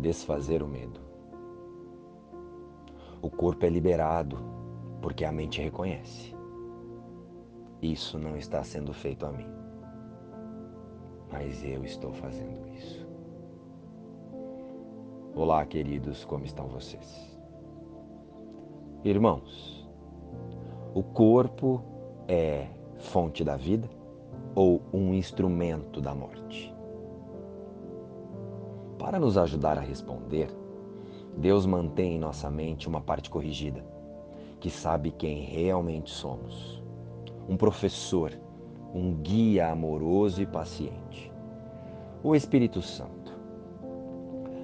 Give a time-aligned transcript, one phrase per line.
[0.00, 1.00] desfazer o medo.
[3.22, 4.38] O corpo é liberado
[5.02, 6.34] porque a mente reconhece.
[7.82, 9.46] Isso não está sendo feito a mim,
[11.30, 13.08] mas eu estou fazendo isso.
[15.34, 17.38] Olá, queridos, como estão vocês?
[19.04, 19.88] Irmãos,
[20.94, 21.82] o corpo
[22.28, 22.66] é
[22.98, 23.88] fonte da vida
[24.54, 26.74] ou um instrumento da morte?
[29.00, 30.50] Para nos ajudar a responder,
[31.34, 33.82] Deus mantém em nossa mente uma parte corrigida,
[34.60, 36.82] que sabe quem realmente somos.
[37.48, 38.30] Um professor,
[38.94, 41.32] um guia amoroso e paciente.
[42.22, 43.32] O Espírito Santo.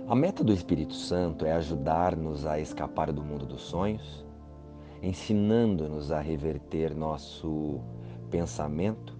[0.07, 4.23] A meta do Espírito Santo é ajudar-nos a escapar do mundo dos sonhos,
[5.03, 7.81] ensinando-nos a reverter nosso
[8.31, 9.19] pensamento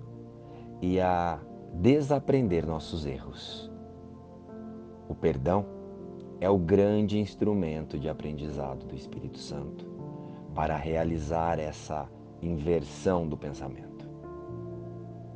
[0.83, 1.41] e a
[1.73, 3.75] desaprender nossos erros.
[5.09, 5.65] O perdão
[6.41, 9.87] é o grande instrumento de aprendizado do Espírito Santo
[10.55, 12.09] para realizar essa
[12.43, 14.09] inversão do pensamento.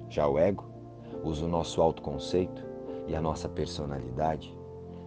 [0.09, 0.65] Já o ego
[1.23, 2.65] usa o nosso autoconceito
[3.07, 4.57] e a nossa personalidade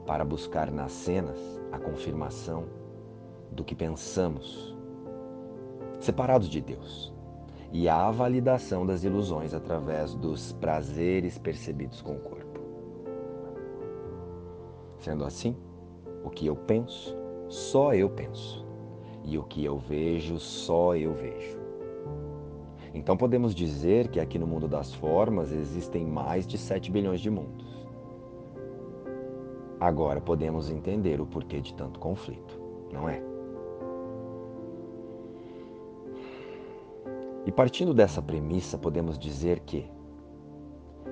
[0.06, 1.40] para buscar nas cenas
[1.72, 2.66] a confirmação
[3.52, 4.76] do que pensamos,
[6.00, 7.14] separados de Deus,
[7.72, 12.43] e a validação das ilusões através dos prazeres percebidos com o corpo.
[15.04, 15.54] Sendo assim,
[16.24, 17.14] o que eu penso,
[17.50, 18.66] só eu penso.
[19.26, 21.60] E o que eu vejo, só eu vejo.
[22.94, 27.30] Então podemos dizer que aqui no mundo das formas existem mais de 7 bilhões de
[27.30, 27.86] mundos.
[29.78, 32.58] Agora podemos entender o porquê de tanto conflito,
[32.90, 33.22] não é?
[37.46, 39.86] E partindo dessa premissa, podemos dizer que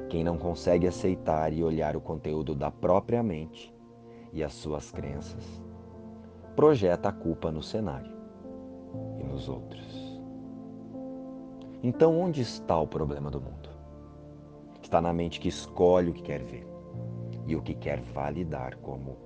[0.08, 3.71] quem não consegue aceitar e olhar o conteúdo da própria mente
[4.34, 5.62] e as suas crenças,
[6.56, 8.12] projeta a culpa no cenário
[9.20, 10.20] e nos outros.
[11.84, 13.70] Então, onde está o problema do mundo?
[14.82, 16.68] Está na mente que escolhe o que quer ver
[17.48, 19.18] e o que quer validar como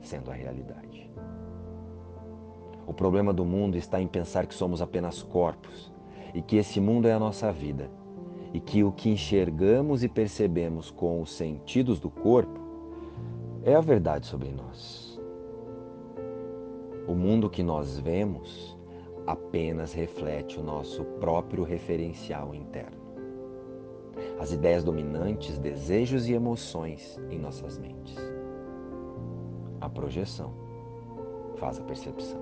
[0.00, 1.10] sendo a realidade.
[2.86, 5.92] O problema do mundo está em pensar que somos apenas corpos
[6.34, 7.90] e que esse mundo é a nossa vida
[8.52, 12.63] e que o que enxergamos e percebemos com os sentidos do corpo
[13.64, 15.18] é a verdade sobre nós.
[17.08, 18.76] O mundo que nós vemos
[19.26, 23.02] apenas reflete o nosso próprio referencial interno.
[24.38, 28.16] As ideias dominantes, desejos e emoções em nossas mentes.
[29.80, 30.52] A projeção
[31.56, 32.40] faz a percepção.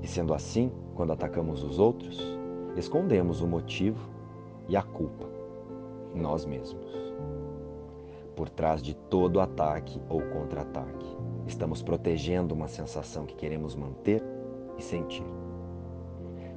[0.00, 2.20] E sendo assim, quando atacamos os outros,
[2.76, 4.08] escondemos o motivo
[4.68, 5.26] e a culpa
[6.14, 7.06] em nós mesmos
[8.36, 11.16] por trás de todo ataque ou contra-ataque.
[11.46, 14.22] Estamos protegendo uma sensação que queremos manter
[14.78, 15.24] e sentir.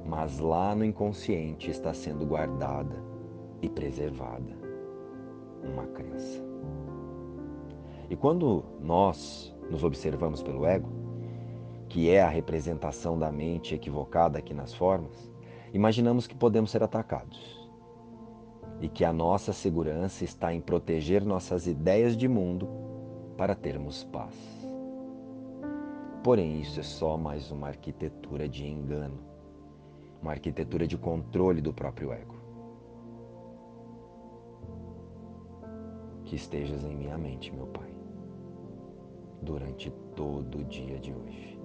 [0.04, 3.02] Mas lá no inconsciente está sendo guardada
[3.62, 4.58] e preservada
[5.64, 6.42] uma crença.
[8.08, 10.90] E quando nós nos observamos pelo ego,
[11.88, 15.30] que é a representação da mente equivocada aqui nas formas,
[15.72, 17.59] imaginamos que podemos ser atacados
[18.80, 22.68] e que a nossa segurança está em proteger nossas ideias de mundo
[23.36, 24.34] para termos paz.
[26.22, 29.18] Porém, isso é só mais uma arquitetura de engano,
[30.22, 32.34] uma arquitetura de controle do próprio ego.
[36.24, 37.88] Que estejas em minha mente, meu Pai,
[39.42, 41.58] durante todo o dia de hoje.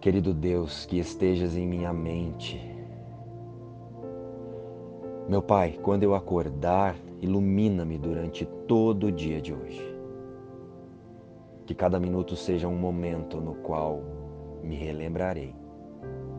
[0.00, 2.79] Querido Deus, que estejas em minha mente
[5.30, 9.96] meu Pai, quando eu acordar, ilumina-me durante todo o dia de hoje.
[11.64, 14.02] Que cada minuto seja um momento no qual
[14.60, 15.54] me relembrarei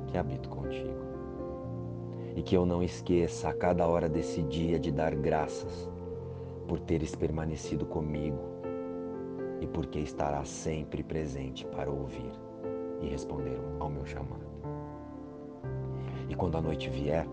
[0.08, 1.00] que habito contigo.
[2.36, 5.90] E que eu não esqueça a cada hora desse dia de dar graças
[6.68, 8.42] por teres permanecido comigo
[9.62, 12.32] e porque estarás sempre presente para ouvir
[13.02, 14.52] e responder ao meu chamado.
[16.28, 17.26] E quando a noite vier,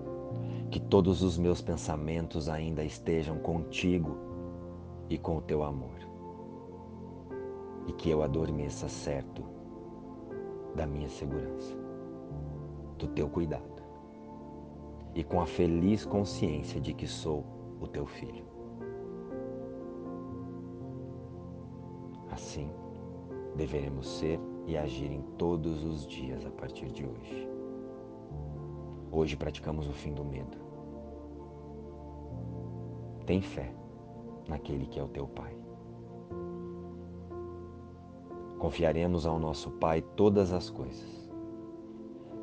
[0.71, 4.17] que todos os meus pensamentos ainda estejam contigo
[5.09, 5.99] e com o teu amor.
[7.87, 9.43] E que eu adormeça certo
[10.75, 11.75] da minha segurança,
[12.99, 13.83] do teu cuidado
[15.15, 17.45] e com a feliz consciência de que sou
[17.81, 18.45] o teu filho.
[22.31, 22.71] Assim,
[23.57, 27.58] deveremos ser e agir em todos os dias a partir de hoje.
[29.11, 30.57] Hoje praticamos o fim do medo.
[33.25, 33.73] Tem fé
[34.47, 35.57] naquele que é o teu Pai.
[38.59, 41.31] Confiaremos ao nosso Pai todas as coisas.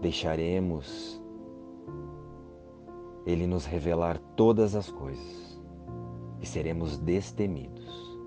[0.02, 1.22] Deixaremos
[3.26, 5.60] Ele nos revelar todas as coisas
[6.42, 8.18] e seremos destemidos,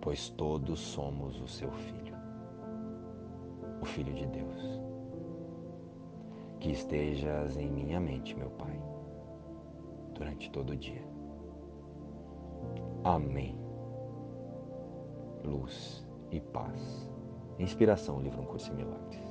[0.00, 2.16] pois todos somos o seu Filho,
[3.80, 4.80] o Filho de Deus.
[6.60, 8.78] Que estejas em minha mente, meu Pai,
[10.14, 11.02] durante todo o dia.
[13.02, 13.58] Amém.
[15.42, 17.10] Luz e paz.
[17.58, 19.29] Inspiração, livro Um Curso em Milagres.